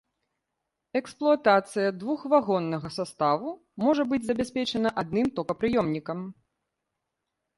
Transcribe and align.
Эксплуатацыя 0.99 1.89
двухвагоннага 2.03 2.89
саставу 2.97 3.51
можа 3.83 4.03
быць 4.13 4.21
забяспечана 4.29 4.89
адным 5.01 5.27
токапрыёмнікам. 5.41 6.19